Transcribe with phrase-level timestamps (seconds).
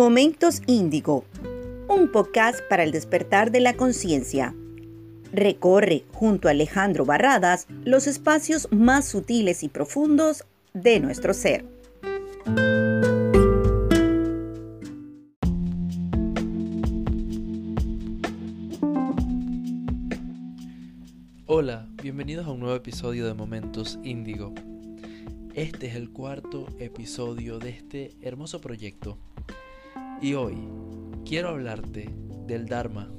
[0.00, 1.26] Momentos Índigo,
[1.86, 4.54] un podcast para el despertar de la conciencia.
[5.30, 11.66] Recorre junto a Alejandro Barradas los espacios más sutiles y profundos de nuestro ser.
[21.44, 24.54] Hola, bienvenidos a un nuevo episodio de Momentos Índigo.
[25.54, 29.18] Este es el cuarto episodio de este hermoso proyecto.
[30.22, 30.56] Y hoy
[31.24, 32.10] quiero hablarte
[32.46, 33.10] del Dharma.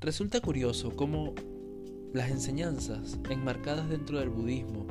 [0.00, 1.34] Resulta curioso cómo
[2.14, 4.86] las enseñanzas enmarcadas dentro del budismo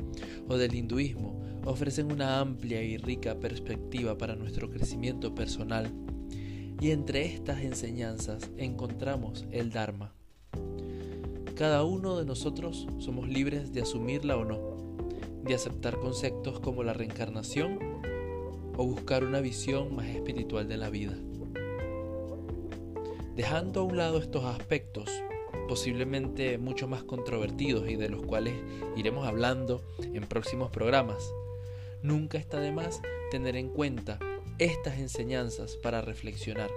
[0.46, 5.90] o del hinduismo ofrecen una amplia y rica perspectiva para nuestro crecimiento personal
[6.80, 10.12] y entre estas enseñanzas encontramos el Dharma.
[11.56, 14.60] Cada uno de nosotros somos libres de asumirla o no,
[15.42, 17.78] de aceptar conceptos como la reencarnación
[18.76, 21.14] o buscar una visión más espiritual de la vida.
[23.34, 25.08] Dejando a un lado estos aspectos,
[25.66, 28.52] posiblemente mucho más controvertidos y de los cuales
[28.94, 31.32] iremos hablando en próximos programas,
[32.02, 34.18] nunca está de más tener en cuenta
[34.58, 36.70] estas enseñanzas para reflexionar,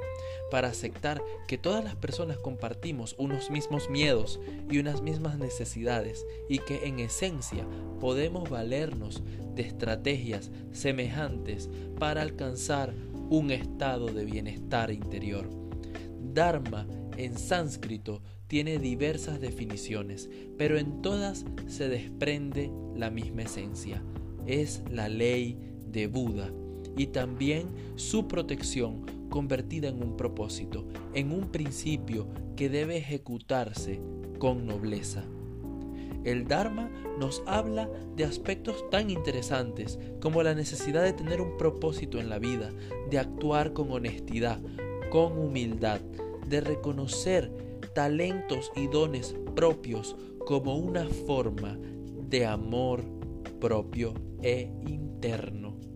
[0.52, 6.60] para aceptar que todas las personas compartimos unos mismos miedos y unas mismas necesidades y
[6.60, 7.66] que en esencia
[8.00, 9.24] podemos valernos
[9.56, 11.70] de estrategias semejantes
[12.00, 12.94] para alcanzar
[13.30, 15.50] un estado de bienestar interior.
[16.34, 24.02] Dharma en sánscrito tiene diversas definiciones, pero en todas se desprende la misma esencia.
[24.48, 26.52] Es la ley de Buda
[26.98, 34.02] y también su protección convertida en un propósito, en un principio que debe ejecutarse
[34.40, 35.24] con nobleza.
[36.24, 42.20] El Dharma nos habla de aspectos tan interesantes como la necesidad de tener un propósito
[42.20, 42.72] en la vida,
[43.10, 44.60] de actuar con honestidad,
[45.10, 46.02] con humildad,
[46.48, 47.52] de reconocer
[47.94, 51.78] talentos y dones propios como una forma
[52.30, 53.04] de amor
[53.60, 55.89] propio e interno.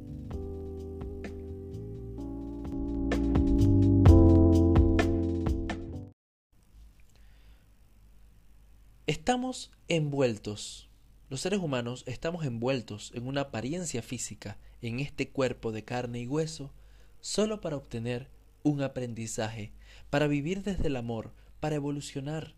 [9.14, 10.90] Estamos envueltos,
[11.30, 16.26] los seres humanos estamos envueltos en una apariencia física, en este cuerpo de carne y
[16.26, 16.74] hueso,
[17.22, 18.32] solo para obtener
[18.64, 19.72] un aprendizaje,
[20.10, 22.56] para vivir desde el amor, para evolucionar,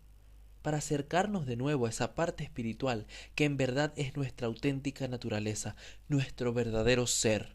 [0.62, 5.76] para acercarnos de nuevo a esa parte espiritual que en verdad es nuestra auténtica naturaleza,
[6.08, 7.54] nuestro verdadero ser.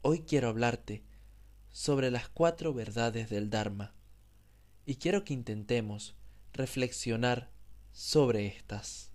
[0.00, 1.04] Hoy quiero hablarte
[1.72, 3.92] sobre las cuatro verdades del Dharma
[4.86, 6.16] y quiero que intentemos
[6.54, 7.54] reflexionar
[7.96, 9.10] sobre estas.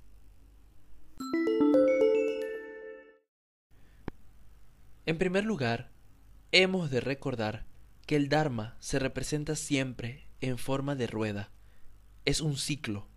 [5.05, 5.91] En primer lugar,
[6.51, 7.67] hemos de recordar
[8.07, 11.51] que el Dharma se representa siempre en forma de rueda.
[12.25, 13.07] Es un ciclo.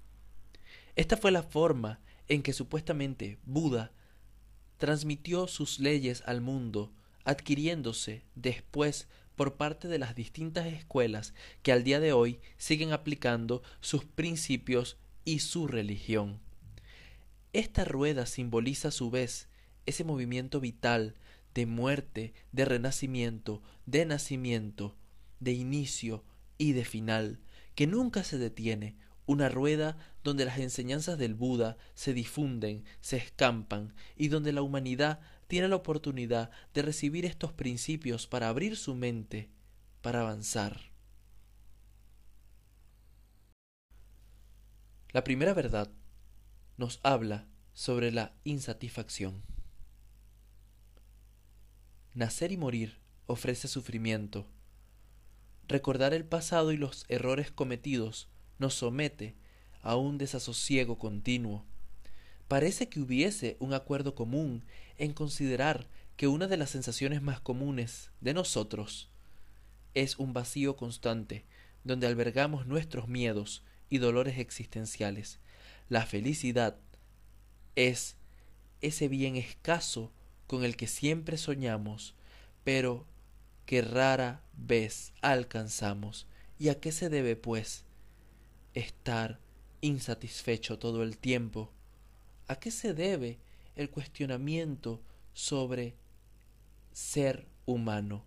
[0.97, 1.99] Esta fue la forma
[2.29, 3.91] en que supuestamente Buda
[4.77, 6.93] transmitió sus leyes al mundo,
[7.25, 11.33] adquiriéndose después por parte de las distintas escuelas
[11.63, 16.41] que al día de hoy siguen aplicando sus principios y su religión.
[17.53, 19.49] Esta rueda simboliza a su vez
[19.87, 21.15] ese movimiento vital
[21.55, 24.97] de muerte, de renacimiento, de nacimiento,
[25.41, 26.25] de inicio
[26.59, 27.39] y de final,
[27.75, 28.97] que nunca se detiene,
[29.27, 35.21] una rueda donde las enseñanzas del Buda se difunden, se escampan y donde la humanidad
[35.47, 39.49] tiene la oportunidad de recibir estos principios para abrir su mente,
[40.03, 40.94] para avanzar.
[45.15, 45.89] La primera verdad
[46.77, 49.45] nos habla sobre la insatisfacción.
[52.15, 54.49] Nacer y morir ofrece sufrimiento.
[55.69, 58.29] Recordar el pasado y los errores cometidos
[58.59, 59.37] nos somete
[59.83, 61.65] a un desasosiego continuo.
[62.49, 64.65] Parece que hubiese un acuerdo común
[64.99, 65.87] en considerar
[66.17, 69.11] que una de las sensaciones más comunes de nosotros
[69.94, 71.44] es un vacío constante
[71.85, 75.39] donde albergamos nuestros miedos y dolores existenciales.
[75.89, 76.77] La felicidad
[77.77, 78.17] es
[78.81, 80.13] ese bien escaso
[80.47, 82.15] con el que siempre soñamos,
[82.65, 83.07] pero
[83.67, 86.27] que rara vez alcanzamos.
[86.59, 87.85] ¿Y a qué se debe, pues,
[88.75, 89.41] estar
[89.81, 91.71] insatisfecho todo el tiempo?
[92.47, 93.39] ¿A qué se debe
[93.77, 95.01] el cuestionamiento
[95.33, 95.95] sobre
[96.93, 98.25] ser humano?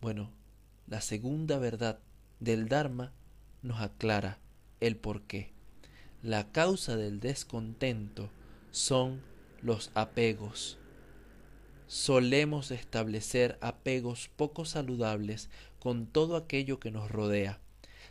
[0.00, 0.30] Bueno,
[0.86, 2.00] la segunda verdad
[2.40, 3.12] del Dharma
[3.66, 4.38] nos aclara
[4.80, 5.52] el por qué.
[6.22, 8.30] La causa del descontento
[8.70, 9.22] son
[9.62, 10.78] los apegos.
[11.86, 17.60] Solemos establecer apegos poco saludables con todo aquello que nos rodea.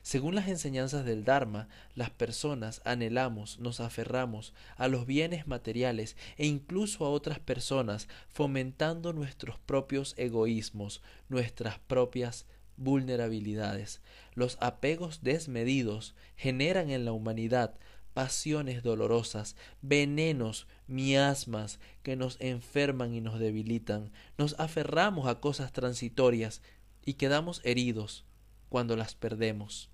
[0.01, 6.45] Según las enseñanzas del Dharma, las personas anhelamos, nos aferramos a los bienes materiales e
[6.45, 12.45] incluso a otras personas, fomentando nuestros propios egoísmos, nuestras propias
[12.77, 14.01] vulnerabilidades.
[14.33, 17.75] Los apegos desmedidos generan en la humanidad
[18.15, 24.11] pasiones dolorosas, venenos, miasmas que nos enferman y nos debilitan.
[24.37, 26.61] Nos aferramos a cosas transitorias
[27.03, 28.25] y quedamos heridos
[28.69, 29.89] cuando las perdemos.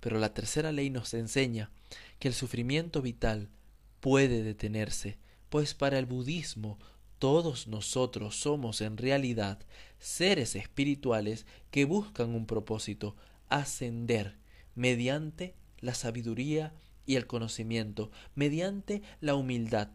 [0.00, 1.70] Pero la tercera ley nos enseña
[2.18, 3.48] que el sufrimiento vital
[4.00, 5.18] puede detenerse,
[5.48, 6.78] pues para el budismo
[7.20, 9.58] todos nosotros somos en realidad
[9.98, 13.14] seres espirituales que buscan un propósito,
[13.50, 14.38] ascender
[14.74, 16.72] mediante la sabiduría
[17.04, 19.90] y el conocimiento, mediante la humildad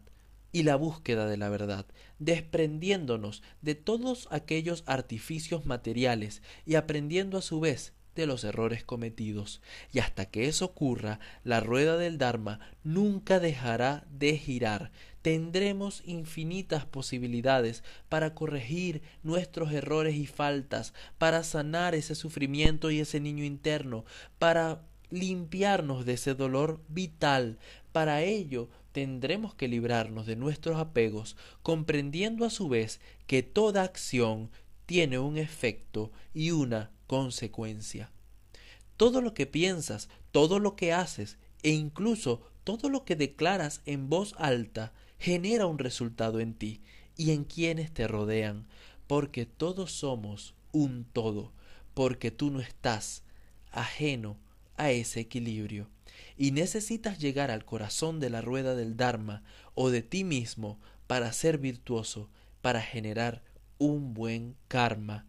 [0.52, 1.86] y la búsqueda de la verdad,
[2.20, 9.60] desprendiéndonos de todos aquellos artificios materiales y aprendiendo a su vez de los errores cometidos.
[9.92, 14.90] Y hasta que eso ocurra, la rueda del Dharma nunca dejará de girar.
[15.26, 23.18] Tendremos infinitas posibilidades para corregir nuestros errores y faltas, para sanar ese sufrimiento y ese
[23.18, 24.04] niño interno,
[24.38, 27.58] para limpiarnos de ese dolor vital.
[27.90, 34.52] Para ello tendremos que librarnos de nuestros apegos, comprendiendo a su vez que toda acción
[34.86, 38.12] tiene un efecto y una consecuencia.
[38.96, 44.08] Todo lo que piensas, todo lo que haces e incluso todo lo que declaras en
[44.08, 46.80] voz alta genera un resultado en ti
[47.16, 48.66] y en quienes te rodean,
[49.06, 51.52] porque todos somos un todo,
[51.94, 53.22] porque tú no estás
[53.70, 54.36] ajeno
[54.76, 55.88] a ese equilibrio.
[56.36, 59.42] Y necesitas llegar al corazón de la rueda del Dharma
[59.74, 62.28] o de ti mismo para ser virtuoso,
[62.60, 63.42] para generar
[63.78, 65.26] un buen karma.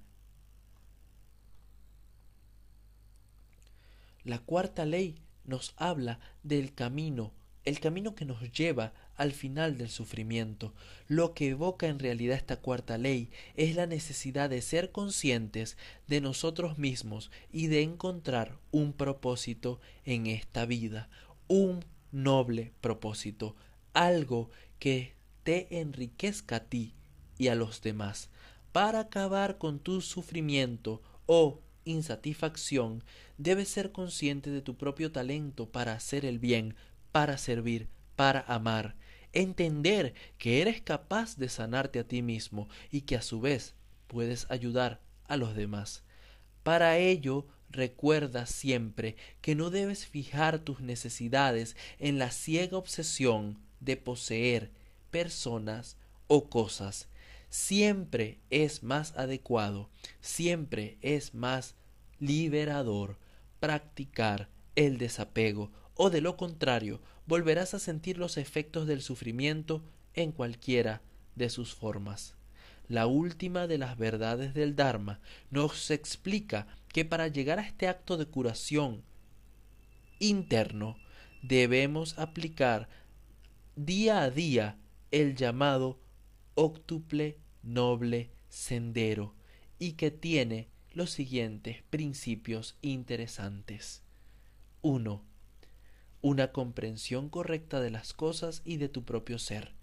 [4.23, 7.31] La cuarta ley nos habla del camino,
[7.63, 10.73] el camino que nos lleva al final del sufrimiento.
[11.07, 15.75] Lo que evoca en realidad esta cuarta ley es la necesidad de ser conscientes
[16.07, 21.09] de nosotros mismos y de encontrar un propósito en esta vida,
[21.47, 23.55] un noble propósito,
[23.93, 24.49] algo
[24.79, 26.93] que te enriquezca a ti
[27.37, 28.29] y a los demás,
[28.71, 33.03] para acabar con tu sufrimiento o insatisfacción,
[33.37, 36.75] debes ser consciente de tu propio talento para hacer el bien,
[37.11, 38.95] para servir, para amar,
[39.33, 43.75] entender que eres capaz de sanarte a ti mismo y que a su vez
[44.07, 46.03] puedes ayudar a los demás.
[46.63, 53.97] Para ello, recuerda siempre que no debes fijar tus necesidades en la ciega obsesión de
[53.97, 54.71] poseer
[55.12, 55.97] personas
[56.27, 57.07] o cosas.
[57.50, 59.89] Siempre es más adecuado,
[60.19, 61.75] siempre es más
[62.19, 63.18] liberador
[63.59, 69.83] practicar el desapego o de lo contrario volverás a sentir los efectos del sufrimiento
[70.13, 71.01] en cualquiera
[71.35, 72.35] de sus formas.
[72.88, 75.19] La última de las verdades del Dharma
[75.51, 79.04] nos explica que para llegar a este acto de curación
[80.19, 80.97] interno
[81.44, 82.87] debemos aplicar
[83.75, 84.77] día a día
[85.11, 85.99] el llamado
[86.56, 89.35] octuple noble sendero
[89.80, 94.01] y que tiene los siguientes principios interesantes.
[94.81, 95.26] 1.
[96.21, 99.74] Una comprensión correcta de las cosas y de tu propio ser.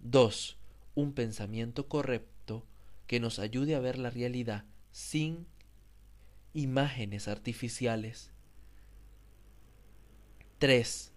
[0.00, 0.56] 2.
[0.94, 2.64] Un pensamiento correcto
[3.06, 5.46] que nos ayude a ver la realidad sin
[6.54, 8.30] imágenes artificiales.
[10.58, 11.10] 3.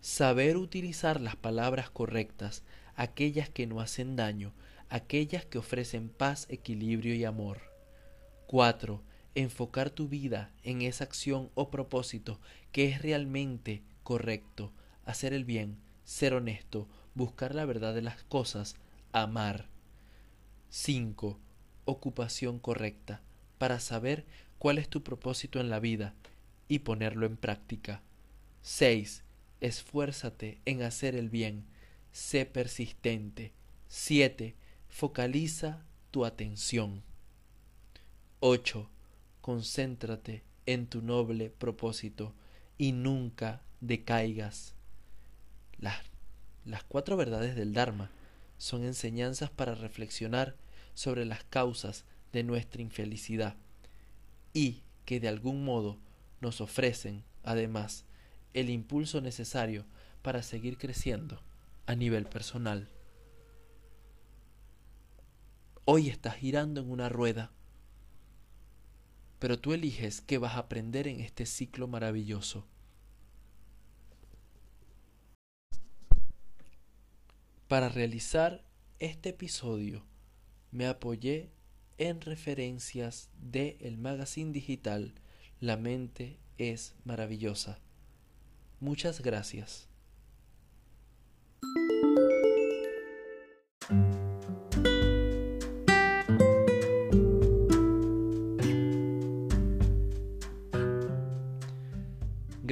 [0.00, 2.62] Saber utilizar las palabras correctas,
[2.96, 4.54] aquellas que no hacen daño,
[4.88, 7.60] aquellas que ofrecen paz, equilibrio y amor.
[8.46, 9.02] 4.
[9.34, 14.72] Enfocar tu vida en esa acción o propósito que es realmente correcto,
[15.04, 18.76] hacer el bien, ser honesto, buscar la verdad de las cosas,
[19.12, 19.68] amar.
[20.70, 21.38] 5.
[21.84, 23.22] Ocupación correcta,
[23.58, 24.24] para saber
[24.58, 26.14] cuál es tu propósito en la vida
[26.68, 28.02] y ponerlo en práctica.
[28.62, 29.24] 6.
[29.60, 31.64] Esfuérzate en hacer el bien,
[32.12, 33.52] sé persistente.
[33.88, 34.54] 7.
[34.88, 37.02] Focaliza tu atención.
[38.40, 38.88] 8.
[39.42, 42.34] Concéntrate en tu noble propósito
[42.78, 44.74] y nunca decaigas.
[45.78, 45.98] Las,
[46.64, 48.10] las cuatro verdades del Dharma
[48.56, 50.56] son enseñanzas para reflexionar
[50.94, 53.56] sobre las causas de nuestra infelicidad
[54.54, 55.98] y que de algún modo
[56.40, 58.04] nos ofrecen además,
[58.54, 59.84] el impulso necesario
[60.22, 61.42] para seguir creciendo
[61.86, 62.88] a nivel personal.
[65.84, 67.50] Hoy estás girando en una rueda,
[69.42, 72.64] pero tú eliges qué vas a aprender en este ciclo maravilloso.
[77.66, 78.64] Para realizar
[79.00, 80.06] este episodio
[80.70, 81.50] me apoyé
[81.98, 85.12] en referencias de el magazine digital
[85.58, 87.80] La mente es maravillosa.
[88.78, 89.88] Muchas gracias.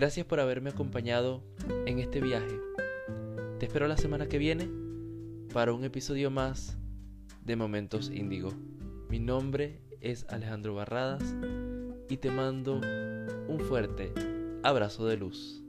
[0.00, 1.42] Gracias por haberme acompañado
[1.84, 2.58] en este viaje.
[3.58, 4.66] Te espero la semana que viene
[5.52, 6.78] para un episodio más
[7.44, 8.48] de Momentos Índigo.
[9.10, 11.22] Mi nombre es Alejandro Barradas
[12.08, 14.14] y te mando un fuerte
[14.62, 15.62] abrazo de luz.